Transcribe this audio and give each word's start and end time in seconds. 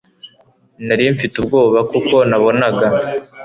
nari 0.85 1.03
mfite 1.15 1.35
ubwoba 1.37 1.79
kuko 1.91 2.15
nabonaga 2.29 2.85